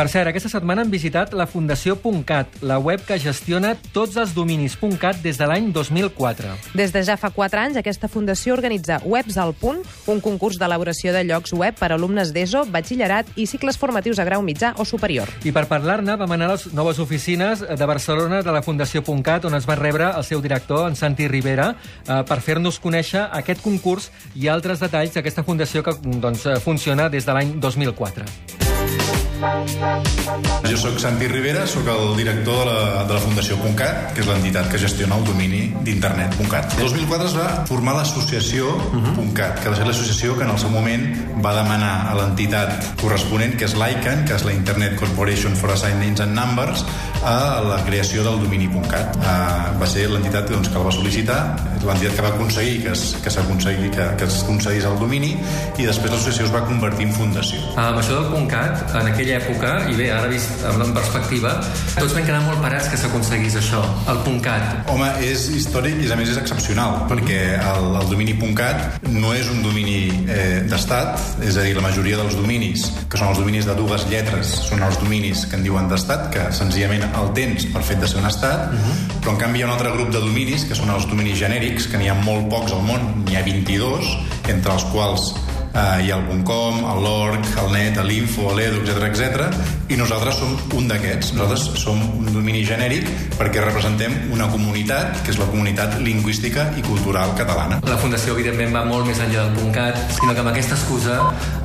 Per 0.00 0.06
cert, 0.08 0.30
aquesta 0.30 0.48
setmana 0.48 0.80
han 0.80 0.88
visitat 0.88 1.34
la 1.36 1.44
Fundació.cat, 1.44 2.54
la 2.64 2.78
web 2.80 3.02
que 3.04 3.18
gestiona 3.20 3.74
tots 3.92 4.16
els 4.16 4.30
dominis.cat 4.32 5.18
des 5.20 5.36
de 5.36 5.44
l'any 5.44 5.66
2004. 5.76 6.54
Des 6.72 6.94
de 6.94 7.02
ja 7.04 7.18
fa 7.20 7.28
4 7.36 7.60
anys, 7.60 7.76
aquesta 7.76 8.08
fundació 8.08 8.54
organitza 8.56 8.96
Webs 9.04 9.36
al 9.36 9.52
Punt, 9.52 9.82
un 10.08 10.22
concurs 10.24 10.56
d'elaboració 10.56 11.12
de 11.12 11.20
llocs 11.28 11.52
web 11.52 11.76
per 11.76 11.90
a 11.90 11.98
alumnes 11.98 12.32
d'ESO, 12.32 12.62
batxillerat 12.72 13.28
i 13.36 13.44
cicles 13.44 13.76
formatius 13.76 14.22
a 14.22 14.24
grau 14.24 14.40
mitjà 14.40 14.70
o 14.80 14.86
superior. 14.88 15.28
I 15.44 15.52
per 15.52 15.66
parlar-ne 15.68 16.16
vam 16.16 16.32
anar 16.32 16.48
a 16.48 16.54
les 16.54 16.70
noves 16.72 16.96
oficines 17.04 17.60
de 17.60 17.90
Barcelona 17.92 18.40
de 18.40 18.56
la 18.56 18.64
Fundació.cat, 18.64 19.50
on 19.50 19.58
es 19.58 19.68
va 19.68 19.76
rebre 19.76 20.14
el 20.14 20.24
seu 20.24 20.40
director, 20.40 20.86
en 20.88 20.96
Santi 20.96 21.28
Rivera, 21.28 21.74
eh, 22.06 22.22
per 22.24 22.40
fer-nos 22.40 22.80
conèixer 22.80 23.26
aquest 23.42 23.60
concurs 23.60 24.08
i 24.32 24.48
altres 24.48 24.80
detalls 24.80 25.12
d'aquesta 25.12 25.44
fundació 25.44 25.84
que 25.84 25.92
doncs, 26.08 26.46
eh, 26.46 26.56
funciona 26.64 27.10
des 27.12 27.28
de 27.28 27.36
l'any 27.36 27.58
2004. 27.60 29.29
Jo 29.40 30.76
sóc 30.76 30.98
Santi 31.00 31.26
Rivera, 31.26 31.64
sóc 31.66 31.86
el 31.88 32.16
director 32.16 32.58
de 32.60 32.64
la, 32.68 33.04
de 33.08 33.14
la 33.14 33.20
Fundació 33.24 33.56
.cat, 33.76 34.10
que 34.12 34.20
és 34.20 34.28
l'entitat 34.28 34.68
que 34.68 34.78
gestiona 34.82 35.16
el 35.16 35.24
domini 35.24 35.62
d'internet.cat. 35.86 36.76
El 36.76 36.90
2004 36.90 37.28
es 37.30 37.36
va 37.38 37.48
formar 37.68 37.94
l'associació 37.96 38.74
uh 38.76 39.00
-huh. 39.00 39.32
.cat, 39.32 39.62
que 39.62 39.70
va 39.70 39.76
ser 39.76 39.86
l'associació 39.86 40.36
que 40.36 40.44
en 40.44 40.50
el 40.50 40.58
seu 40.58 40.70
moment 40.70 41.04
va 41.44 41.54
demanar 41.54 42.10
a 42.10 42.14
l'entitat 42.14 43.00
corresponent, 43.00 43.56
que 43.56 43.64
és 43.64 43.74
l'ICANN, 43.74 44.24
que 44.26 44.34
és 44.34 44.44
la 44.44 44.52
Internet 44.52 44.96
Corporation 44.96 45.56
for 45.56 45.70
Assigned 45.70 46.02
Names 46.02 46.20
and 46.20 46.34
Numbers, 46.34 46.84
a 47.24 47.60
la 47.60 47.82
creació 47.84 48.22
del 48.22 48.40
domini.cat. 48.40 49.16
Uh, 49.16 49.80
va 49.80 49.86
ser 49.86 50.08
l'entitat 50.10 50.50
doncs, 50.50 50.68
que 50.68 50.78
el 50.78 50.84
va 50.84 50.92
sol·licitar, 50.92 51.56
l'entitat 51.84 52.16
que 52.16 52.22
va 52.22 52.28
aconseguir 52.28 52.82
que, 52.82 52.92
es, 52.92 53.16
que 53.22 53.30
s'aconseguís 53.30 53.90
que, 53.96 54.16
que 54.16 54.24
es 54.24 54.42
concedís 54.44 54.84
el 54.84 54.98
domini, 54.98 55.36
i 55.78 55.86
després 55.86 56.12
l'associació 56.12 56.46
es 56.46 56.52
va 56.52 56.64
convertir 56.66 57.08
en 57.08 57.12
fundació. 57.12 57.60
Ah, 57.76 57.88
amb 57.88 57.98
això 57.98 58.20
del 58.20 58.48
.cat, 58.50 58.94
en 58.94 59.08
aquella 59.30 59.38
època, 59.38 59.70
i 59.90 59.96
bé, 59.96 60.08
ara 60.12 60.28
vist 60.30 60.62
en 60.66 60.92
perspectiva, 60.94 61.52
tots 61.94 62.14
vam 62.16 62.24
quedar 62.26 62.40
molt 62.42 62.60
parats 62.62 62.88
que 62.90 62.98
s'aconseguís 62.98 63.56
això, 63.60 63.80
el 64.10 64.22
.cat. 64.42 64.88
Home, 64.90 65.08
és 65.26 65.48
històric 65.54 66.00
i 66.02 66.10
a 66.10 66.16
més 66.18 66.30
és 66.32 66.38
excepcional, 66.40 67.04
perquè 67.10 67.40
el, 67.58 67.90
el 68.00 68.08
domini 68.10 68.36
.cat 68.56 69.04
no 69.10 69.32
és 69.36 69.48
un 69.52 69.62
domini 69.62 70.10
eh, 70.26 70.62
d'estat, 70.68 71.42
és 71.46 71.56
a 71.56 71.64
dir, 71.66 71.74
la 71.76 71.84
majoria 71.84 72.18
dels 72.18 72.36
dominis, 72.38 72.88
que 73.08 73.20
són 73.20 73.30
els 73.30 73.38
dominis 73.38 73.68
de 73.68 73.76
dues 73.78 74.06
lletres, 74.10 74.52
són 74.66 74.82
els 74.82 74.98
dominis 75.00 75.44
que 75.46 75.58
en 75.58 75.66
diuen 75.66 75.90
d'estat, 75.90 76.30
que 76.34 76.48
senzillament 76.56 77.06
el 77.10 77.30
tens 77.36 77.68
per 77.70 77.84
fet 77.86 78.02
de 78.02 78.10
ser 78.10 78.20
un 78.22 78.26
estat, 78.30 78.70
uh 78.72 78.78
-huh. 78.78 79.20
però 79.20 79.36
en 79.36 79.40
canvi 79.44 79.60
hi 79.60 79.62
ha 79.62 79.66
un 79.66 79.72
altre 79.76 79.92
grup 79.92 80.10
de 80.10 80.20
dominis, 80.20 80.64
que 80.64 80.74
són 80.74 80.90
els 80.90 81.06
dominis 81.06 81.38
genèrics, 81.38 81.86
que 81.86 81.98
n'hi 81.98 82.08
ha 82.08 82.14
molt 82.14 82.48
pocs 82.48 82.72
al 82.72 82.82
món, 82.82 83.24
n'hi 83.26 83.36
ha 83.36 83.42
22, 83.42 84.18
entre 84.48 84.72
els 84.72 84.84
quals 84.92 85.34
eh, 85.74 86.04
hi 86.04 86.10
ha 86.10 86.18
el 86.18 86.42
.com, 86.44 86.80
el 86.92 87.02
l'org, 87.04 87.46
el 87.62 87.72
net, 87.74 87.98
l'info, 88.06 88.50
l'edu, 88.56 88.80
etc 88.84 89.06
etc. 89.10 89.48
i 89.90 89.98
nosaltres 89.98 90.38
som 90.40 90.54
un 90.78 90.88
d'aquests. 90.90 91.34
Nosaltres 91.36 91.82
som 91.82 92.00
un 92.20 92.30
domini 92.32 92.62
genèric 92.66 93.08
perquè 93.38 93.62
representem 93.64 94.32
una 94.34 94.48
comunitat, 94.52 95.20
que 95.24 95.34
és 95.34 95.40
la 95.40 95.48
comunitat 95.50 95.98
lingüística 96.04 96.68
i 96.78 96.84
cultural 96.86 97.34
catalana. 97.38 97.80
La 97.88 97.98
Fundació, 98.00 98.34
evidentment, 98.36 98.74
va 98.74 98.84
molt 98.88 99.08
més 99.08 99.20
enllà 99.22 99.48
del 99.50 99.72
.cat, 99.74 99.98
sinó 100.16 100.34
que 100.34 100.44
amb 100.44 100.52
aquesta 100.52 100.76
excusa 100.78 101.20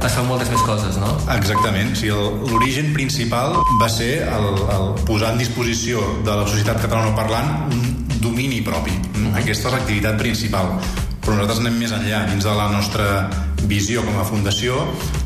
es 0.05 0.13
fan 0.13 0.27
moltes 0.29 0.51
més 0.53 0.61
coses, 0.67 0.99
no? 1.01 1.15
Exactament. 1.37 1.93
O 1.95 1.99
sigui, 2.01 2.51
L'origen 2.51 2.93
principal 2.93 3.57
va 3.81 3.89
ser 3.91 4.25
el, 4.27 4.51
el 4.75 4.93
posar 5.07 5.33
en 5.33 5.41
disposició 5.41 6.03
de 6.25 6.31
la 6.31 6.45
societat 6.47 6.81
catalana 6.83 7.15
parlant 7.17 7.73
un 7.73 8.19
domini 8.21 8.61
propi. 8.65 8.93
Aquesta 9.35 9.69
és 9.69 9.75
l'activitat 9.75 10.17
principal 10.21 10.77
però 11.25 11.39
nosaltres 11.39 11.63
anem 11.63 11.79
més 11.81 11.93
enllà. 11.95 12.21
Dins 12.29 12.45
de 12.45 12.53
la 12.53 12.67
nostra 12.69 13.05
visió 13.69 14.03
com 14.05 14.17
a 14.19 14.25
fundació, 14.27 14.79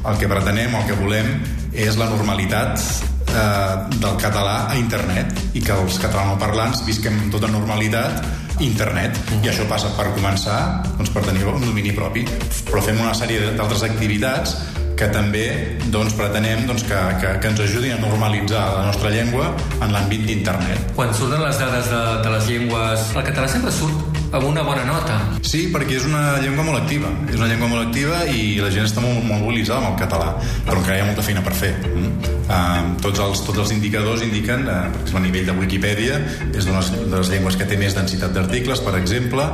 el 0.08 0.20
que 0.20 0.30
pretenem, 0.32 0.76
el 0.76 0.86
que 0.88 0.98
volem, 1.00 1.32
és 1.74 1.98
la 2.00 2.10
normalitat 2.10 2.80
eh, 2.80 4.00
del 4.00 4.20
català 4.22 4.58
a 4.72 4.78
internet 4.80 5.34
i 5.54 5.64
que 5.64 5.76
els 5.76 6.00
catalanoparlants 6.02 6.84
visquem 6.88 7.18
amb 7.20 7.34
tota 7.36 7.52
normalitat 7.52 8.24
internet. 8.64 9.16
I 9.44 9.52
això 9.52 9.66
passa 9.70 9.92
per 9.96 10.10
començar 10.16 10.60
doncs, 10.98 11.14
per 11.14 11.24
tenir 11.28 11.48
un 11.48 11.64
domini 11.64 11.94
propi. 11.96 12.26
Però 12.68 12.84
fem 12.84 13.00
una 13.00 13.16
sèrie 13.16 13.54
d'altres 13.56 13.86
activitats 13.88 14.58
que 15.00 15.08
també 15.14 15.46
doncs, 15.94 16.12
pretenem 16.20 16.66
doncs, 16.68 16.84
que, 16.84 17.00
que, 17.22 17.32
que 17.40 17.52
ens 17.54 17.62
ajudin 17.64 17.96
a 17.96 18.02
normalitzar 18.02 18.66
la 18.76 18.84
nostra 18.90 19.14
llengua 19.14 19.54
en 19.80 19.96
l'àmbit 19.96 20.26
d'internet. 20.28 20.92
Quan 20.98 21.14
surten 21.16 21.40
les 21.46 21.62
dades 21.62 21.88
de, 21.88 22.04
de 22.26 22.34
les 22.36 22.50
llengües, 22.52 23.12
el 23.16 23.28
català 23.32 23.48
sempre 23.48 23.72
surt 23.72 24.09
amb 24.32 24.46
una 24.46 24.64
bona 24.64 24.84
nota. 24.86 25.18
Sí, 25.46 25.66
perquè 25.74 25.98
és 25.98 26.06
una 26.08 26.38
llengua 26.44 26.66
molt 26.68 26.80
activa. 26.82 27.10
És 27.30 27.38
una 27.40 27.48
llengua 27.50 27.70
molt 27.72 27.88
activa 27.88 28.22
i 28.30 28.60
la 28.62 28.70
gent 28.74 28.88
està 28.90 29.04
molt, 29.04 29.24
molt 29.26 29.44
mobilitzada 29.46 29.82
amb 29.82 29.94
el 29.94 30.00
català, 30.02 30.34
però 30.68 30.82
encara 30.82 31.00
hi 31.00 31.04
ha 31.04 31.08
molta 31.10 31.26
feina 31.26 31.44
per 31.46 31.56
fer. 31.58 31.72
Mm? 31.90 32.36
Uh, 32.50 32.96
tots, 33.04 33.22
els, 33.22 33.44
tots 33.46 33.64
els 33.66 33.74
indicadors 33.76 34.24
indiquen, 34.26 34.66
uh, 34.66 34.90
per 34.90 35.04
exemple, 35.04 35.22
a 35.22 35.26
nivell 35.26 35.50
de 35.50 35.58
Wikipedia, 35.60 36.20
és 36.50 36.70
una 36.70 36.82
de 36.82 37.16
les 37.16 37.32
llengües 37.34 37.58
que 37.60 37.70
té 37.70 37.78
més 37.78 37.98
densitat 37.98 38.34
d'articles, 38.36 38.82
per 38.86 38.96
exemple, 39.00 39.50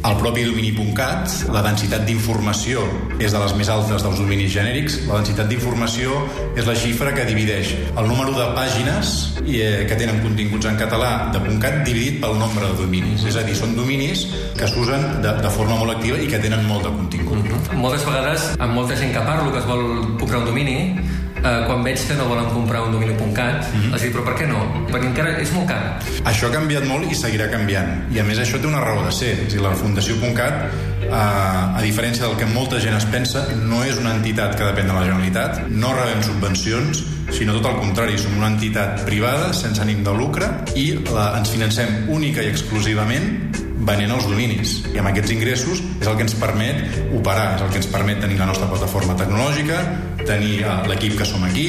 el 0.00 0.16
propi 0.16 0.44
domini.cat, 0.48 1.50
la 1.52 1.60
densitat 1.64 2.06
d'informació 2.08 2.82
és 3.20 3.34
de 3.34 3.40
les 3.42 3.52
més 3.58 3.68
altes 3.68 4.04
dels 4.04 4.20
dominis 4.20 4.52
genèrics. 4.54 4.96
La 5.10 5.18
densitat 5.20 5.50
d'informació 5.50 6.22
és 6.56 6.68
la 6.68 6.76
xifra 6.78 7.12
que 7.16 7.26
divideix 7.28 7.74
el 7.90 8.08
número 8.08 8.32
de 8.36 8.46
pàgines 8.56 9.12
eh, 9.44 9.84
que 9.88 9.98
tenen 10.00 10.22
continguts 10.24 10.70
en 10.70 10.80
català 10.80 11.12
de 11.34 11.42
.cat 11.60 11.82
dividit 11.84 12.20
pel 12.22 12.38
nombre 12.40 12.70
de 12.70 12.78
dominis. 12.80 13.26
És 13.28 13.36
a 13.36 13.44
dir, 13.44 13.56
són 13.58 13.76
dominis 13.76 14.24
que 14.56 14.68
s'usen 14.70 15.20
de, 15.24 15.34
de 15.44 15.52
forma 15.52 15.76
molt 15.76 15.98
activa 15.98 16.20
i 16.20 16.30
que 16.30 16.40
tenen 16.40 16.64
molt 16.70 16.88
de 16.88 16.94
contingut. 16.96 17.44
Mm 17.44 17.60
-hmm. 17.60 17.82
Moltes 17.84 18.06
vegades, 18.06 18.50
amb 18.58 18.72
molta 18.74 18.96
gent 18.96 19.12
que 19.12 19.20
parlo 19.20 19.52
que 19.52 19.58
es 19.58 19.66
vol 19.66 20.16
comprar 20.18 20.40
un 20.40 20.46
domini, 20.46 20.96
eh, 21.44 21.64
quan 21.66 21.84
veig 21.84 22.00
que 22.06 22.16
no 22.18 22.28
volen 22.28 22.48
comprar 22.52 22.82
un 22.86 22.92
domini.cat, 22.92 23.64
mm 23.64 23.80
-hmm. 23.80 23.92
els 23.92 24.02
dic, 24.02 24.14
però 24.14 24.24
per 24.24 24.34
què 24.38 24.46
no? 24.48 24.60
Perquè 24.90 25.06
encara 25.06 25.38
és 25.40 25.52
molt 25.52 25.68
car. 25.68 25.98
Això 26.24 26.46
ha 26.48 26.52
canviat 26.52 26.84
molt 26.84 27.10
i 27.10 27.14
seguirà 27.14 27.50
canviant. 27.50 28.12
I 28.14 28.20
a 28.20 28.24
més 28.24 28.38
això 28.38 28.60
té 28.60 28.66
una 28.66 28.80
raó 28.80 29.04
de 29.04 29.12
ser. 29.12 29.32
És 29.46 29.52
dir, 29.52 29.60
la 29.60 29.74
Fundació.cat, 29.74 30.54
eh, 31.02 31.78
a 31.78 31.80
diferència 31.82 32.26
del 32.26 32.36
que 32.36 32.46
molta 32.46 32.80
gent 32.80 32.96
es 32.96 33.04
pensa, 33.04 33.46
no 33.68 33.84
és 33.84 33.96
una 33.98 34.14
entitat 34.14 34.56
que 34.56 34.64
depèn 34.64 34.86
de 34.86 34.92
la 34.92 35.04
Generalitat, 35.04 35.68
no 35.68 35.92
rebem 35.92 36.22
subvencions, 36.22 37.04
sinó 37.30 37.52
tot 37.54 37.66
el 37.66 37.78
contrari, 37.78 38.18
som 38.18 38.36
una 38.36 38.48
entitat 38.48 39.04
privada 39.04 39.52
sense 39.52 39.80
ànim 39.82 40.02
de 40.04 40.12
lucre 40.12 40.46
i 40.74 40.98
la, 41.14 41.38
ens 41.38 41.50
financem 41.50 42.08
única 42.08 42.42
i 42.42 42.48
exclusivament 42.50 43.69
venent 43.86 44.14
els 44.14 44.28
dominis. 44.28 44.76
I 44.94 45.00
amb 45.00 45.10
aquests 45.10 45.34
ingressos 45.34 45.82
és 46.00 46.06
el 46.06 46.16
que 46.18 46.26
ens 46.26 46.36
permet 46.40 46.82
operar, 47.16 47.56
és 47.56 47.64
el 47.64 47.72
que 47.72 47.80
ens 47.82 47.90
permet 47.90 48.20
tenir 48.22 48.38
la 48.40 48.48
nostra 48.50 48.68
plataforma 48.70 49.16
tecnològica, 49.18 49.80
tenir 50.26 50.60
uh, 50.64 50.80
l'equip 50.90 51.16
que 51.18 51.28
som 51.28 51.44
aquí 51.48 51.68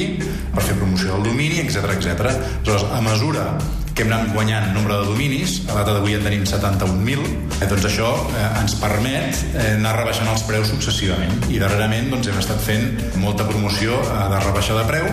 per 0.52 0.64
fer 0.64 0.76
promoció 0.76 1.16
del 1.16 1.30
domini, 1.32 1.62
etc 1.64 1.94
etc. 1.96 2.34
Aleshores, 2.62 2.84
a 2.92 3.00
mesura 3.04 3.46
que 3.92 4.04
hem 4.04 4.12
anat 4.12 4.32
guanyant 4.32 4.70
nombre 4.72 4.96
de 4.96 5.08
dominis, 5.10 5.58
a 5.68 5.76
data 5.76 5.96
d'avui 5.96 6.16
en 6.16 6.22
tenim 6.24 6.44
71.000, 6.48 7.26
eh, 7.60 7.68
doncs 7.68 7.88
això 7.90 8.12
eh, 8.32 8.44
ens 8.62 8.76
permet 8.80 9.42
eh, 9.52 9.74
anar 9.76 9.96
rebaixant 9.98 10.30
els 10.32 10.44
preus 10.48 10.70
successivament. 10.72 11.34
I 11.52 11.60
darrerament 11.60 12.08
doncs, 12.12 12.30
hem 12.32 12.40
estat 12.40 12.62
fent 12.64 12.88
molta 13.20 13.48
promoció 13.48 14.00
eh, 14.00 14.22
de 14.32 14.44
rebaixa 14.46 14.78
de 14.80 14.86
preu 14.88 15.10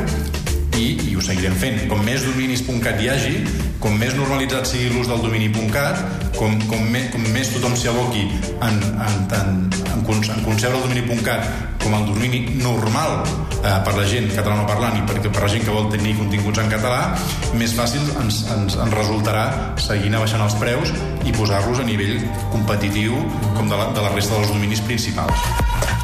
i, 0.80 0.90
i 1.12 1.16
ho 1.18 1.24
seguirem 1.24 1.56
fent. 1.60 1.82
Com 1.92 2.04
més 2.08 2.24
dominis.cat 2.28 3.02
hi 3.04 3.12
hagi, 3.12 3.36
com 3.84 3.96
més 4.00 4.16
normalitzat 4.18 4.70
sigui 4.70 4.94
l'ús 4.94 5.12
del 5.12 5.24
domini.cat, 5.26 6.04
com, 6.40 6.56
com, 6.72 6.86
més, 6.94 7.10
com 7.14 7.26
més 7.36 7.52
tothom 7.54 7.76
s'hi 7.76 7.92
aboqui 7.92 8.28
en, 8.66 8.80
en, 8.90 9.20
en, 9.40 9.58
en, 9.76 10.00
en 10.00 10.46
concebre 10.48 10.78
el 10.80 10.88
domini.cat 10.88 11.70
com 11.80 11.96
el 11.96 12.06
domini 12.06 12.42
normal 12.60 13.24
eh, 13.64 13.78
per 13.86 13.94
la 13.96 14.06
gent 14.08 14.28
catalanoparlant 14.36 15.00
i 15.00 15.06
per, 15.08 15.20
per 15.26 15.46
la 15.46 15.52
gent 15.52 15.64
que 15.66 15.76
vol 15.76 15.88
tenir 15.94 16.16
continguts 16.20 16.62
en 16.62 16.72
català, 16.72 17.00
més 17.60 17.74
fàcil 17.78 18.04
ens, 18.22 18.44
ens, 18.56 18.76
ens 18.76 18.98
resultarà 18.98 19.46
seguir 19.82 20.12
abaixant 20.14 20.44
els 20.46 20.58
preus 20.62 20.94
i 21.26 21.36
posar-los 21.36 21.82
a 21.82 21.88
nivell 21.88 22.20
competitiu 22.54 23.18
com 23.58 23.72
de 23.72 23.80
la, 23.80 23.90
de 23.96 24.06
la 24.06 24.14
resta 24.16 24.38
dels 24.38 24.54
dominis 24.54 24.84
principals 24.86 25.99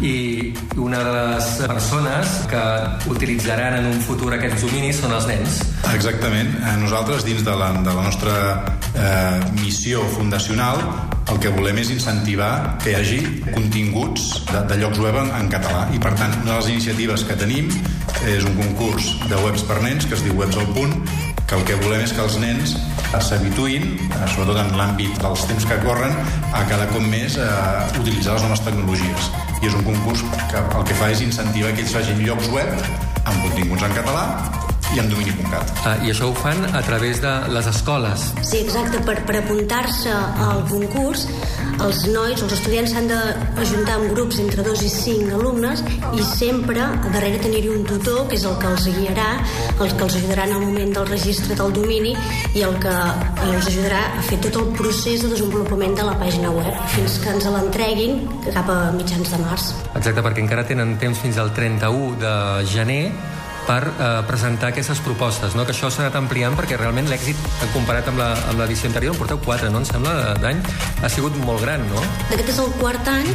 i 0.00 0.52
una 0.76 1.00
de 1.00 1.12
les 1.16 1.50
persones 1.66 2.32
que 2.50 2.62
utilitzaran 3.10 3.78
en 3.80 3.90
un 3.94 4.00
futur 4.04 4.32
aquests 4.36 4.66
dominis 4.66 5.00
són 5.00 5.14
els 5.16 5.28
nens. 5.30 5.60
Exactament. 5.94 6.52
Eh, 6.60 6.76
nosaltres, 6.82 7.24
dins 7.24 7.44
de 7.46 7.54
la, 7.56 7.70
de 7.80 7.94
la 7.94 8.04
nostra 8.04 8.34
eh, 8.92 9.40
missió 9.62 10.04
fundacional, 10.16 10.82
el 11.32 11.40
que 11.42 11.50
volem 11.54 11.80
és 11.82 11.90
incentivar 11.94 12.78
que 12.82 12.92
hi 12.92 12.98
hagi 13.00 13.20
continguts 13.48 14.28
de, 14.50 14.62
de 14.70 14.80
llocs 14.82 15.00
web 15.02 15.16
en, 15.22 15.32
en 15.40 15.48
català. 15.52 15.86
I, 15.94 16.02
per 16.02 16.14
tant, 16.18 16.34
una 16.42 16.52
de 16.52 16.58
les 16.60 16.74
iniciatives 16.76 17.24
que 17.26 17.38
tenim 17.40 17.72
és 18.26 18.44
un 18.46 18.54
concurs 18.60 19.14
de 19.30 19.40
webs 19.44 19.64
per 19.66 19.80
nens 19.84 20.06
que 20.06 20.16
es 20.18 20.22
diu 20.26 20.36
Webs 20.38 20.58
al 20.60 20.68
Punt, 20.76 20.94
que 21.46 21.56
el 21.56 21.66
que 21.66 21.78
volem 21.82 22.02
és 22.02 22.14
que 22.14 22.22
els 22.22 22.38
nens 22.42 22.76
s'habituïn, 23.22 23.84
eh, 23.96 24.24
sobretot 24.34 24.60
en 24.60 24.72
l'àmbit 24.76 25.18
dels 25.22 25.46
temps 25.48 25.66
que 25.70 25.82
corren, 25.86 26.14
a 26.52 26.64
cada 26.70 26.88
cop 26.92 27.04
més 27.06 27.38
eh, 27.40 28.00
utilitzar 28.02 28.36
les 28.36 28.48
noves 28.48 28.64
tecnologies. 28.66 29.30
I 29.62 29.70
és 29.70 29.74
un 29.74 29.84
concurs 29.86 30.22
que 30.50 30.60
el 30.60 30.84
que 30.88 30.96
fa 30.98 31.10
és 31.14 31.22
incentivar 31.24 31.72
que 31.72 31.84
ells 31.84 31.94
facin 31.96 32.20
llocs 32.22 32.50
web 32.52 32.72
amb 33.24 33.42
continguts 33.42 33.86
en 33.86 33.94
català 33.96 34.24
i 34.94 35.00
amb 35.02 35.10
domini.cat. 35.10 35.72
Ah, 35.84 35.96
I 36.04 36.12
això 36.12 36.30
ho 36.30 36.34
fan 36.36 36.62
a 36.70 36.82
través 36.86 37.20
de 37.22 37.32
les 37.52 37.66
escoles. 37.70 38.30
Sí, 38.42 38.60
exacte. 38.62 39.00
Per, 39.06 39.16
per 39.26 39.40
apuntar-se 39.40 40.12
al 40.12 40.62
concurs, 40.70 41.26
els 41.84 42.04
nois, 42.08 42.40
els 42.40 42.54
estudiants 42.56 42.92
s'han 42.94 43.08
d'ajuntar 43.10 43.98
en 44.00 44.06
grups 44.14 44.38
entre 44.40 44.64
dos 44.66 44.80
i 44.86 44.90
cinc 44.92 45.34
alumnes 45.36 45.82
i 46.16 46.24
sempre 46.24 46.80
a 46.80 47.10
darrere 47.12 47.40
tenir-hi 47.42 47.72
un 47.74 47.84
tutor, 47.88 48.24
que 48.30 48.38
és 48.38 48.46
el 48.48 48.56
que 48.62 48.70
els 48.70 48.88
guiarà, 48.96 49.28
el 49.74 49.92
que 49.92 50.06
els 50.06 50.18
ajudarà 50.22 50.46
en 50.48 50.56
el 50.56 50.64
moment 50.64 50.94
del 50.96 51.08
registre 51.10 51.58
del 51.58 51.74
domini 51.76 52.14
i 52.56 52.64
el 52.64 52.78
que 52.82 52.94
els 53.50 53.70
ajudarà 53.72 54.02
a 54.16 54.24
fer 54.30 54.40
tot 54.46 54.60
el 54.62 54.72
procés 54.78 55.24
de 55.24 55.32
desenvolupament 55.34 55.96
de 55.98 56.06
la 56.08 56.16
pàgina 56.20 56.52
web 56.54 56.72
fins 56.94 57.20
que 57.22 57.32
ens 57.34 57.48
l'entreguin 57.52 58.22
cap 58.48 58.70
a 58.72 58.80
mitjans 58.96 59.34
de 59.34 59.42
març. 59.44 59.70
Exacte, 59.92 60.22
perquè 60.22 60.44
encara 60.44 60.64
tenen 60.68 60.96
temps 61.02 61.20
fins 61.20 61.40
al 61.42 61.52
31 61.56 62.16
de 62.22 62.36
gener 62.72 63.02
per 63.66 63.82
eh, 63.90 64.08
presentar 64.28 64.70
aquestes 64.72 65.00
propostes, 65.04 65.56
no? 65.58 65.66
que 65.66 65.74
això 65.74 65.90
s'ha 65.90 66.06
anat 66.06 66.18
ampliant 66.20 66.56
perquè 66.58 66.78
realment 66.78 67.10
l'èxit, 67.10 67.40
comparat 67.74 68.08
amb 68.12 68.22
l'edició 68.60 68.90
anterior, 68.90 69.14
en 69.14 69.20
porteu 69.20 69.40
4, 69.42 69.70
no? 69.74 69.82
Em 69.82 69.88
sembla, 69.88 70.36
d'any, 70.42 70.62
ha 71.02 71.10
sigut 71.12 71.36
molt 71.44 71.64
gran, 71.66 71.82
no? 71.90 72.04
Aquest 72.30 72.54
és 72.54 72.62
el 72.62 72.70
quart 72.80 73.10
any. 73.10 73.32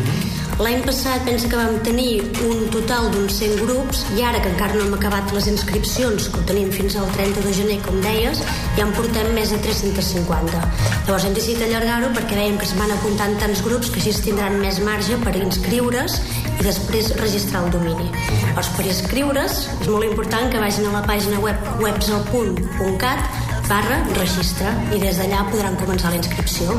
L'any 0.61 0.83
passat 0.85 1.23
pensa 1.25 1.47
que 1.49 1.57
vam 1.57 1.77
tenir 1.81 2.21
un 2.45 2.67
total 2.73 3.07
d'uns 3.13 3.33
100 3.39 3.63
grups 3.63 4.03
i 4.17 4.21
ara 4.27 4.41
que 4.43 4.51
encara 4.51 4.75
no 4.75 4.83
hem 4.85 4.93
acabat 4.93 5.31
les 5.33 5.47
inscripcions, 5.49 6.27
que 6.29 6.37
ho 6.37 6.43
tenim 6.45 6.69
fins 6.75 6.97
al 6.99 7.07
30 7.15 7.41
de 7.47 7.53
gener, 7.57 7.77
com 7.85 7.97
deies, 8.03 8.43
ja 8.77 8.85
en 8.85 8.93
portem 8.93 9.31
més 9.33 9.53
de 9.53 9.57
350. 9.63 10.61
Llavors 11.07 11.25
hem 11.25 11.33
decidit 11.37 11.65
allargar-ho 11.65 12.11
perquè 12.13 12.37
veiem 12.37 12.59
que 12.61 12.67
es 12.67 12.75
van 12.77 12.93
apuntant 12.93 13.33
tants 13.41 13.63
grups 13.65 13.89
que 13.89 14.03
així 14.03 14.13
tindran 14.27 14.59
més 14.61 14.77
marge 14.85 15.17
per 15.25 15.33
inscriure's 15.39 16.19
i 16.61 16.65
després 16.65 17.09
registrar 17.17 17.63
el 17.65 17.71
domini. 17.73 18.09
Llavors, 18.43 18.69
per 18.77 18.85
inscriure's 18.85 19.63
és 19.79 19.87
molt 19.89 20.05
important 20.05 20.51
que 20.53 20.61
vagin 20.61 20.89
a 20.89 20.95
la 20.99 21.05
pàgina 21.07 21.41
web 21.41 21.71
websalpunt.cat 21.81 23.41
barra 23.71 24.03
registre 24.19 24.75
i 24.93 25.01
des 25.01 25.17
d'allà 25.21 25.47
podran 25.49 25.79
començar 25.81 26.13
la 26.13 26.21
inscripció. 26.21 26.77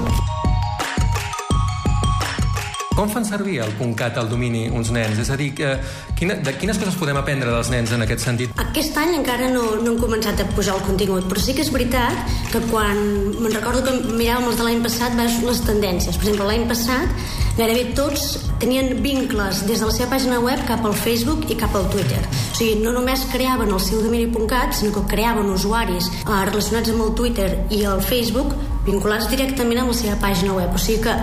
Com 2.92 3.08
fan 3.08 3.24
servir 3.24 3.58
el 3.64 3.70
.cat, 3.96 4.18
el 4.20 4.28
domini, 4.28 4.66
uns 4.68 4.90
nens? 4.92 5.16
És 5.22 5.30
a 5.32 5.36
dir, 5.40 5.52
que, 5.56 5.70
quina, 6.18 6.36
de 6.44 6.52
quines 6.60 6.76
coses 6.80 6.96
podem 7.00 7.16
aprendre 7.16 7.48
dels 7.48 7.70
nens 7.72 7.92
en 7.96 8.04
aquest 8.04 8.24
sentit? 8.26 8.52
Aquest 8.60 8.96
any 9.00 9.14
encara 9.16 9.48
no, 9.52 9.62
no 9.80 9.94
hem 9.94 10.00
començat 10.00 10.42
a 10.42 10.46
pujar 10.52 10.76
el 10.76 10.84
contingut, 10.84 11.24
però 11.30 11.40
sí 11.40 11.56
que 11.56 11.64
és 11.64 11.72
veritat 11.72 12.34
que 12.52 12.60
quan... 12.68 13.00
Me'n 13.42 13.54
recordo 13.54 13.80
que 13.86 13.94
miràvem 14.12 14.50
els 14.50 14.60
de 14.60 14.66
l'any 14.66 14.84
passat 14.84 15.16
veus 15.16 15.40
les 15.46 15.62
tendències. 15.64 16.18
Per 16.18 16.28
exemple, 16.28 16.50
l'any 16.50 16.68
passat 16.68 17.32
gairebé 17.56 17.88
tots 17.96 18.36
tenien 18.60 19.02
vincles 19.04 19.64
des 19.68 19.80
de 19.80 19.88
la 19.88 19.92
seva 19.92 20.12
pàgina 20.12 20.38
web 20.44 20.60
cap 20.68 20.84
al 20.86 20.94
Facebook 20.96 21.48
i 21.52 21.56
cap 21.58 21.74
al 21.76 21.88
Twitter. 21.92 22.20
O 22.22 22.54
sigui, 22.60 22.76
no 22.84 22.92
només 22.94 23.24
creaven 23.32 23.72
el 23.72 23.82
seu 23.82 24.04
domini.cat, 24.04 24.76
sinó 24.76 24.92
que 24.94 25.08
creaven 25.16 25.50
usuaris 25.52 26.12
eh, 26.12 26.38
relacionats 26.44 26.92
amb 26.92 27.08
el 27.08 27.16
Twitter 27.18 27.50
i 27.72 27.82
el 27.88 28.04
Facebook 28.04 28.54
vinculats 28.86 29.28
directament 29.32 29.82
amb 29.82 29.94
la 29.94 30.00
seva 30.04 30.20
pàgina 30.22 30.56
web. 30.60 30.76
O 30.76 30.80
sigui 30.80 31.02
que 31.08 31.18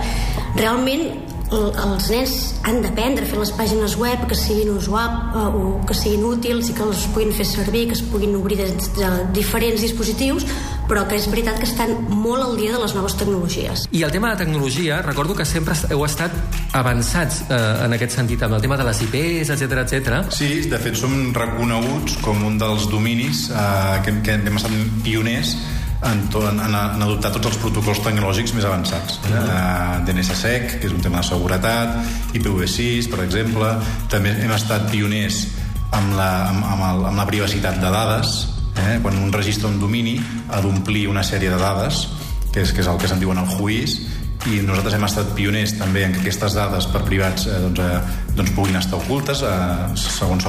realment 0.58 1.29
els 1.50 2.08
nens 2.12 2.34
han 2.62 2.80
d'aprendre 2.84 3.24
a 3.26 3.28
fer 3.28 3.38
les 3.40 3.50
pàgines 3.56 3.96
web 3.98 4.22
que 4.30 4.36
siguin 4.38 4.70
usuab, 4.76 5.34
eh, 5.34 5.46
o 5.60 5.80
que 5.86 5.96
siguin 5.98 6.24
útils 6.28 6.70
i 6.70 6.74
que 6.76 6.84
els 6.86 7.06
puguin 7.14 7.32
fer 7.34 7.46
servir, 7.48 7.86
que 7.90 7.96
es 7.98 8.02
puguin 8.02 8.36
obrir 8.38 8.60
de, 8.60 8.68
de 8.98 9.10
diferents 9.34 9.82
dispositius, 9.82 10.46
però 10.90 11.06
que 11.08 11.18
és 11.18 11.26
veritat 11.30 11.58
que 11.58 11.66
estan 11.66 11.96
molt 12.10 12.42
al 12.44 12.56
dia 12.58 12.74
de 12.74 12.80
les 12.82 12.94
noves 12.94 13.16
tecnologies. 13.18 13.86
I 13.90 14.04
el 14.06 14.14
tema 14.14 14.30
de 14.32 14.44
tecnologia, 14.44 15.00
recordo 15.02 15.34
que 15.38 15.46
sempre 15.46 15.74
heu 15.90 16.04
estat 16.06 16.34
avançats 16.78 17.42
eh, 17.48 17.58
en 17.86 17.98
aquest 17.98 18.14
sentit, 18.18 18.42
amb 18.46 18.58
el 18.58 18.62
tema 18.62 18.78
de 18.78 18.86
les 18.86 19.02
IPs, 19.08 19.50
etc 19.54 19.84
etc. 19.84 20.22
Sí, 20.34 20.52
de 20.70 20.78
fet 20.82 20.98
som 20.98 21.14
reconeguts 21.34 22.18
com 22.24 22.46
un 22.46 22.58
dels 22.62 22.86
dominis 22.90 23.48
eh, 23.50 24.00
que, 24.06 24.18
que 24.22 24.38
hem 24.38 24.62
estat 24.62 24.74
pioners 25.04 25.56
en, 26.02 26.28
to, 26.32 26.42
en, 26.48 26.60
en, 26.64 26.74
adoptar 27.02 27.32
tots 27.34 27.50
els 27.50 27.58
protocols 27.60 28.00
tecnològics 28.04 28.54
més 28.56 28.64
avançats. 28.64 29.18
Uh 29.24 29.30
-huh. 29.30 29.42
uh, 29.44 30.04
DNSSEC, 30.06 30.80
que 30.80 30.86
és 30.86 30.92
un 30.92 31.00
tema 31.00 31.20
de 31.20 31.28
seguretat, 31.28 31.96
IPv6, 32.34 33.10
per 33.10 33.24
exemple. 33.24 33.76
També 34.08 34.30
hem 34.30 34.52
estat 34.52 34.90
pioners 34.90 35.46
amb 35.90 36.14
la, 36.16 36.48
amb, 36.48 36.64
amb, 36.64 36.82
el, 36.90 37.04
amb 37.06 37.16
la 37.16 37.26
privacitat 37.26 37.80
de 37.80 37.90
dades. 37.90 38.48
Eh? 38.76 38.98
Quan 39.02 39.16
un 39.18 39.32
registra 39.32 39.68
un 39.68 39.78
domini 39.80 40.20
ha 40.48 40.60
d'omplir 40.60 41.08
una 41.08 41.22
sèrie 41.22 41.50
de 41.50 41.58
dades, 41.58 42.08
que 42.52 42.62
és, 42.62 42.72
que 42.72 42.80
és 42.80 42.86
el 42.86 42.98
que 42.98 43.08
se'n 43.08 43.20
diuen 43.20 43.38
el 43.38 43.46
juís, 43.46 44.00
i 44.48 44.60
nosaltres 44.64 44.94
hem 44.96 45.04
estat 45.04 45.32
pioners 45.36 45.74
també 45.76 46.04
en 46.06 46.14
que 46.14 46.22
aquestes 46.22 46.54
dades 46.56 46.86
per 46.92 47.02
privats 47.04 47.44
eh, 47.46 47.58
doncs, 47.60 47.80
eh, 47.84 48.28
doncs 48.38 48.52
puguin 48.56 48.78
estar 48.80 48.96
ocultes 49.00 49.42
eh, 49.44 49.88
segons, 50.00 50.46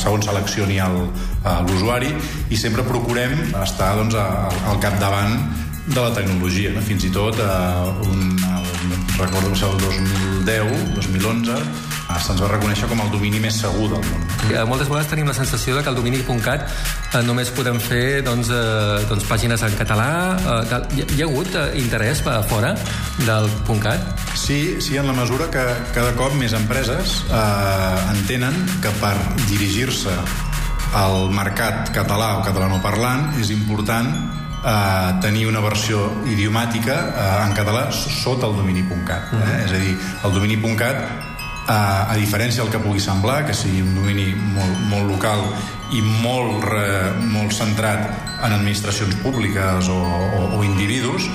segons 0.00 0.28
seleccioni 0.30 0.80
l'usuari 1.68 2.14
i 2.48 2.56
sempre 2.56 2.86
procurem 2.86 3.36
estar 3.60 3.92
doncs, 3.98 4.16
al, 4.16 4.62
al 4.72 4.80
capdavant 4.80 5.36
de 5.90 6.00
la 6.00 6.10
tecnologia, 6.14 6.70
no? 6.72 6.82
fins 6.86 7.04
i 7.04 7.12
tot 7.12 7.38
eh, 7.42 8.08
un, 8.08 8.34
recordo 9.20 9.52
que 9.52 9.66
el 9.66 9.78
2010, 10.44 10.94
2011 10.96 11.56
se'ns 12.18 12.40
va 12.42 12.48
reconèixer 12.50 12.88
com 12.90 13.00
el 13.04 13.10
domini 13.12 13.38
més 13.42 13.60
segur 13.62 13.86
del 13.92 14.02
món. 14.02 14.24
Eh, 14.50 14.62
moltes 14.68 14.88
vegades 14.90 15.10
tenim 15.12 15.28
la 15.30 15.34
sensació 15.36 15.76
de 15.76 15.84
que 15.84 15.92
el 15.92 15.98
domini.cat 15.98 16.66
eh, 16.66 17.22
només 17.26 17.52
podem 17.54 17.78
fer 17.82 18.20
doncs, 18.26 18.50
eh, 18.50 19.06
doncs, 19.10 19.26
pàgines 19.30 19.62
en 19.66 19.76
català. 19.78 20.10
Eh, 20.36 20.80
hi, 20.96 21.06
hi 21.16 21.22
ha 21.22 21.28
hagut 21.28 21.54
eh, 21.54 21.68
interès 21.80 22.24
a 22.26 22.40
fora 22.50 22.74
del 23.22 23.48
.cat? 23.80 24.26
Sí, 24.34 24.80
sí, 24.82 24.96
en 24.98 25.06
la 25.06 25.14
mesura 25.16 25.48
que 25.54 25.64
cada 25.94 26.12
cop 26.18 26.34
més 26.40 26.56
empreses 26.56 27.20
eh, 27.30 28.10
entenen 28.16 28.56
que 28.82 28.92
per 29.00 29.14
dirigir-se 29.46 30.14
al 30.98 31.30
mercat 31.30 31.92
català 31.94 32.34
o 32.40 32.44
catalanoparlant 32.46 33.36
és 33.38 33.52
important 33.54 34.10
eh, 34.64 35.20
tenir 35.22 35.46
una 35.48 35.60
versió 35.64 36.06
idiomàtica 36.28 36.96
eh, 37.08 37.26
en 37.46 37.56
català 37.56 37.88
sota 37.94 38.46
el 38.46 38.56
domini.cat. 38.56 39.32
Eh? 39.32 39.36
Uh 39.36 39.42
-huh. 39.42 39.64
És 39.64 39.70
a 39.72 39.78
dir, 39.78 39.98
el 40.24 40.32
domini.cat 40.32 41.28
a, 41.66 42.10
a 42.10 42.16
diferència 42.16 42.62
del 42.62 42.70
que 42.72 42.78
pugui 42.78 43.00
semblar, 43.00 43.44
que 43.46 43.54
sigui 43.54 43.82
un 43.82 43.94
domini 43.94 44.34
molt, 44.34 44.78
molt 44.90 45.10
local 45.10 45.44
i 45.92 46.02
molt, 46.02 46.64
re, 46.64 47.12
molt 47.30 47.52
centrat 47.52 48.10
en 48.42 48.52
administracions 48.52 49.14
públiques 49.22 49.88
o, 49.88 50.00
o, 50.00 50.58
o 50.58 50.64
individus, 50.64 51.28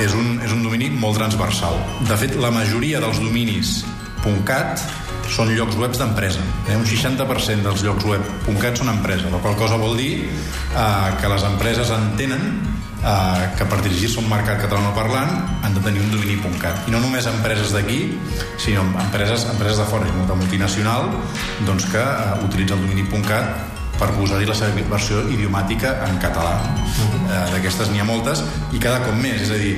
és 0.00 0.14
un, 0.14 0.40
és 0.42 0.52
un 0.52 0.62
domini 0.62 0.90
molt 0.90 1.16
transversal. 1.20 1.76
De 2.08 2.16
fet, 2.16 2.34
la 2.40 2.50
majoria 2.50 3.00
dels 3.00 3.20
dominis 3.22 3.84
.cat 4.48 4.80
són 5.30 5.52
llocs 5.56 5.76
web 5.80 5.96
d'empresa. 5.96 6.42
Eh? 6.68 6.76
Un 6.76 6.86
60% 6.88 7.64
dels 7.64 7.84
llocs 7.86 8.06
web 8.08 8.24
.cat 8.60 8.80
són 8.80 8.92
empresa, 8.92 9.30
la 9.32 9.40
qual 9.44 9.56
cosa 9.60 9.80
vol 9.80 9.96
dir 9.98 10.12
eh, 10.24 11.10
que 11.20 11.30
les 11.30 11.44
empreses 11.46 11.90
entenen 11.94 12.48
eh, 13.04 13.50
que 13.58 13.66
per 13.68 13.80
dirigir-se 13.84 14.18
a 14.20 14.24
un 14.24 14.30
mercat 14.30 14.62
catalanoparlant 14.64 15.34
han 15.64 15.76
de 15.76 15.82
tenir 15.84 16.02
un 16.04 16.10
domini.cat. 16.14 16.88
I 16.88 16.94
no 16.94 17.02
només 17.04 17.28
empreses 17.30 17.74
d'aquí, 17.76 18.00
sinó 18.58 18.86
empreses, 19.04 19.46
empreses 19.52 19.82
de 19.82 19.86
fora, 19.90 20.08
de 20.08 20.40
multinacional, 20.40 21.12
doncs 21.68 21.88
que 21.92 22.02
eh, 22.02 22.44
utilitza 22.46 22.78
el 22.78 22.84
domini.cat 22.86 23.72
per 23.98 24.10
posar-hi 24.16 24.48
la 24.48 24.56
seva 24.58 24.86
versió 24.90 25.22
idiomàtica 25.30 26.00
en 26.08 26.18
català. 26.22 26.56
Eh, 27.28 27.44
D'aquestes 27.54 27.92
n'hi 27.92 28.02
ha 28.02 28.08
moltes 28.08 28.42
i 28.74 28.82
cada 28.82 29.04
cop 29.04 29.14
més, 29.20 29.44
és 29.46 29.54
a 29.54 29.60
dir, 29.60 29.76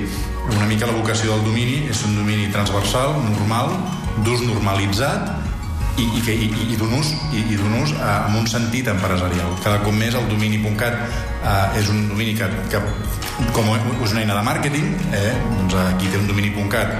una 0.54 0.66
mica 0.68 0.86
la 0.86 0.94
vocació 0.96 1.34
del 1.34 1.44
domini 1.48 1.82
és 1.90 2.04
un 2.06 2.16
domini 2.18 2.48
transversal, 2.54 3.16
normal, 3.32 3.72
d'ús 4.24 4.44
normalitzat 4.46 5.34
i, 5.96 6.04
i, 6.04 6.22
que, 6.22 6.32
i, 6.34 6.48
i 6.72 6.78
d'un 6.78 6.92
ús, 6.98 7.12
i, 7.32 7.42
i 7.54 7.58
ús 7.58 7.92
eh, 7.96 8.00
amb 8.06 8.38
un 8.40 8.48
sentit 8.50 8.88
empresarial. 8.92 9.54
Cada 9.64 9.80
cop 9.84 9.96
més 9.96 10.16
el 10.18 10.28
domini.cat 10.30 10.96
eh, 10.96 11.80
és 11.80 11.90
un 11.92 12.06
domini 12.10 12.36
que, 12.36 12.48
que 12.72 12.82
com 13.56 13.70
és 13.76 14.12
una 14.12 14.22
eina 14.22 14.36
de 14.36 14.44
màrqueting, 14.46 14.90
eh, 15.16 15.30
doncs 15.60 15.78
aquí 15.86 16.10
té 16.12 16.20
un 16.20 16.28
domini.cat 16.30 16.96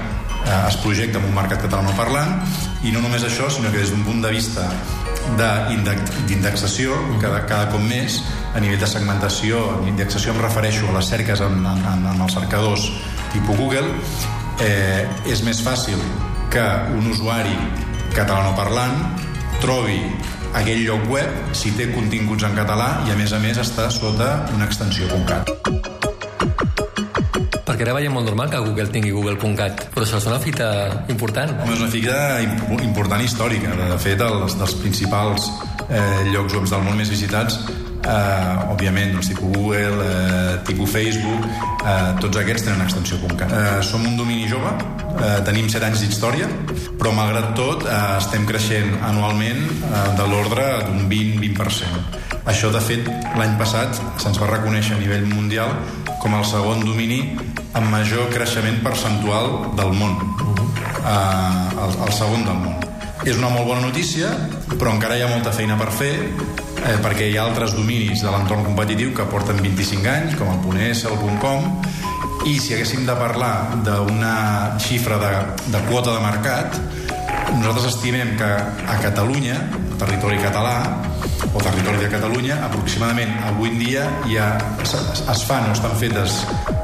eh, 0.47 0.67
es 0.67 0.77
projecta 0.83 1.21
en 1.21 1.29
un 1.29 1.35
mercat 1.35 1.61
català 1.65 1.93
parlant 1.97 2.39
i 2.85 2.93
no 2.93 3.01
només 3.03 3.25
això, 3.25 3.49
sinó 3.51 3.71
que 3.73 3.81
des 3.81 3.93
d'un 3.93 4.05
punt 4.07 4.23
de 4.23 4.31
vista 4.33 4.65
d'indexació 5.37 6.95
cada, 7.19 7.41
cada 7.49 7.67
cop 7.73 7.81
més 7.83 8.21
a 8.55 8.61
nivell 8.63 8.79
de 8.79 8.87
segmentació, 8.87 9.59
indexació 9.89 10.31
em 10.33 10.39
refereixo 10.39 10.87
a 10.87 10.95
les 10.97 11.09
cerques 11.11 11.41
en, 11.43 11.59
en, 11.67 12.05
en 12.13 12.21
els 12.23 12.37
cercadors 12.37 12.87
tipus 13.37 13.57
Google 13.61 13.85
eh, 14.65 15.05
és 15.29 15.43
més 15.45 15.61
fàcil 15.63 16.01
que 16.53 16.65
un 16.97 17.11
usuari 17.11 17.53
catalanoparlant 18.15 18.97
trobi 19.61 19.99
aquell 20.57 20.83
lloc 20.87 21.05
web 21.11 21.53
si 21.57 21.73
té 21.77 21.89
continguts 21.93 22.47
en 22.47 22.55
català 22.57 22.89
i 23.07 23.13
a 23.13 23.17
més 23.19 23.33
a 23.35 23.41
més 23.43 23.59
està 23.61 23.89
sota 23.93 24.47
una 24.55 24.65
extensió 24.65 25.09
.cat. 25.27 25.51
Perquè 27.67 27.83
ara 27.83 27.93
veiem 27.97 28.13
molt 28.15 28.25
normal 28.25 28.49
que 28.49 28.61
Google 28.63 28.87
tingui 28.89 29.11
google.cat, 29.13 29.89
però 29.93 30.05
això 30.05 30.21
és 30.21 30.29
una 30.29 30.39
fita 30.41 30.69
important. 31.13 31.51
Home, 31.61 31.75
és 31.75 31.83
una 31.83 31.91
fita 31.93 32.17
important 32.81 33.21
històrica. 33.21 33.75
De 33.77 33.99
fet, 34.01 34.23
els 34.23 34.55
dels 34.57 34.77
principals 34.81 35.51
eh, 35.89 36.23
llocs 36.31 36.55
web 36.57 36.71
del 36.71 36.87
món 36.87 36.97
més 36.97 37.11
visitats 37.13 37.59
eh, 38.07 38.71
òbviament, 38.71 39.13
doncs, 39.15 39.31
tipus 39.31 39.51
Google, 39.53 40.05
eh, 40.05 40.59
tipus 40.67 40.89
Facebook, 40.91 41.45
eh, 41.83 42.13
tots 42.21 42.39
aquests 42.41 42.67
tenen 42.67 42.85
extensió 42.85 43.19
.cat. 43.37 43.51
Eh, 43.51 43.81
som 43.83 44.05
un 44.05 44.17
domini 44.17 44.47
jove, 44.49 44.71
eh, 45.19 45.41
tenim 45.45 45.69
7 45.69 45.85
anys 45.85 46.01
d'història, 46.01 46.47
però 46.97 47.13
malgrat 47.13 47.53
tot 47.55 47.85
eh, 47.85 48.17
estem 48.17 48.45
creixent 48.45 48.97
anualment 49.03 49.61
eh, 49.67 50.07
de 50.17 50.27
l'ordre 50.31 50.65
d'un 50.87 51.07
20-20%. 51.09 52.23
Això, 52.47 52.71
de 52.71 52.79
fet, 52.79 53.07
l'any 53.35 53.57
passat 53.59 53.97
se'ns 54.21 54.39
va 54.39 54.47
reconèixer 54.53 54.95
a 54.95 54.99
nivell 55.01 55.27
mundial 55.27 55.73
com 56.21 56.35
el 56.37 56.45
segon 56.47 56.85
domini 56.85 57.35
amb 57.73 57.91
major 57.91 58.29
creixement 58.31 58.79
percentual 58.83 59.73
del 59.77 59.91
món. 59.93 60.15
Eh, 61.03 61.83
el, 61.83 61.97
el 62.07 62.13
segon 62.15 62.47
del 62.47 62.61
món. 62.63 62.77
És 63.27 63.35
una 63.35 63.49
molt 63.51 63.67
bona 63.67 63.81
notícia, 63.83 64.29
però 64.77 64.93
encara 64.93 65.17
hi 65.17 65.25
ha 65.25 65.27
molta 65.27 65.51
feina 65.51 65.75
per 65.75 65.89
fer, 65.91 66.13
eh, 66.87 66.97
perquè 67.03 67.27
hi 67.29 67.37
ha 67.37 67.45
altres 67.47 67.75
dominis 67.75 68.23
de 68.23 68.31
l'entorn 68.31 68.65
competitiu 68.65 69.13
que 69.15 69.27
porten 69.31 69.59
25 69.63 70.11
anys, 70.11 70.37
com 70.39 70.51
el 70.53 70.81
.es, 70.89 71.03
el 71.05 71.17
.com, 71.41 71.67
i 72.47 72.57
si 72.63 72.75
haguéssim 72.75 73.05
de 73.07 73.15
parlar 73.19 73.81
d'una 73.83 74.77
xifra 74.79 75.17
de, 75.19 75.33
de 75.73 75.83
quota 75.89 76.15
de 76.15 76.23
mercat, 76.23 76.79
nosaltres 77.57 77.93
estimem 77.95 78.35
que 78.39 78.47
a 78.47 78.97
Catalunya, 79.03 79.57
territori 79.99 80.39
català, 80.39 80.77
o 81.53 81.61
territori 81.61 81.99
de 82.03 82.09
Catalunya, 82.11 82.59
aproximadament 82.67 83.33
avui 83.49 83.71
en 83.73 83.79
dia 83.81 84.05
ja 84.29 84.47
es, 84.83 85.43
fan 85.47 85.67
o 85.69 85.75
estan 85.75 85.95
fetes 85.99 86.39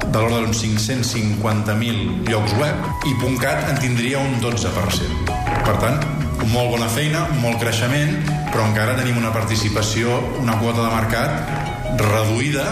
de 0.08 0.20
l'ordre 0.20 0.44
d'uns 0.44 0.64
550.000 0.66 2.30
llocs 2.30 2.56
web 2.60 3.08
i 3.10 3.16
.cat 3.42 3.70
en 3.70 3.80
tindria 3.82 4.22
un 4.22 4.40
12%. 4.44 5.40
Per 5.64 5.78
tant, 5.80 6.00
molt 6.52 6.74
bona 6.76 6.90
feina, 6.92 7.28
molt 7.42 7.62
creixement, 7.62 8.18
però 8.52 8.66
encara 8.68 8.98
tenim 9.00 9.18
una 9.22 9.32
participació, 9.36 10.18
una 10.42 10.58
quota 10.62 10.86
de 10.86 10.92
mercat 10.94 12.00
reduïda 12.02 12.66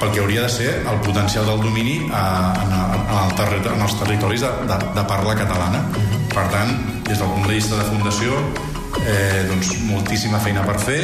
pel 0.00 0.14
que 0.14 0.22
hauria 0.22 0.46
de 0.46 0.52
ser 0.52 0.70
el 0.88 1.00
potencial 1.04 1.44
del 1.46 1.60
domini 1.60 1.98
a, 2.08 2.24
en, 2.62 2.72
en, 2.72 3.16
el 3.20 3.34
territori, 3.36 3.76
en 3.76 3.84
els 3.84 3.96
territoris 4.00 4.44
de, 4.46 4.52
de, 4.70 4.78
de 4.96 5.06
parla 5.10 5.36
catalana. 5.36 5.84
Per 6.30 6.46
tant, 6.54 6.70
des 7.08 7.18
del 7.18 7.28
punt 7.28 7.48
de 7.48 7.56
vista 7.58 7.76
de 7.76 7.88
fundació, 7.90 8.38
eh, 9.04 9.44
doncs, 9.50 9.74
moltíssima 9.90 10.40
feina 10.40 10.64
per 10.66 10.78
fer 10.80 11.00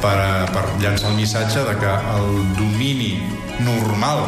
per, 0.00 0.18
per 0.52 0.64
llançar 0.82 1.10
el 1.12 1.18
missatge 1.20 1.64
de 1.66 1.74
que 1.80 1.94
el 2.16 2.30
domini 2.58 3.16
normal 3.64 4.24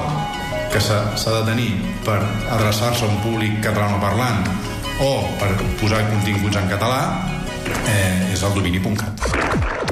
que 0.73 0.81
s'ha 0.85 1.03
de 1.17 1.45
tenir 1.49 1.71
per 2.05 2.19
adreçar-se 2.53 3.07
a 3.07 3.09
un 3.09 3.21
públic 3.25 3.61
catalanoparlant 3.65 4.45
o 5.01 5.11
per 5.39 5.51
posar 5.81 6.03
continguts 6.11 6.59
en 6.59 6.71
català 6.71 7.03
eh, 7.87 8.33
és 8.35 8.43
el 8.43 8.59
domini.cat. 8.59 9.88